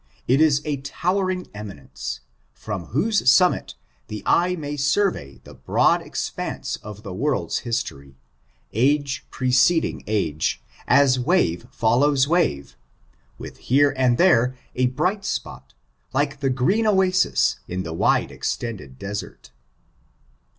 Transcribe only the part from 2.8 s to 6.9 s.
whose simunit the eye may survey the broad expanse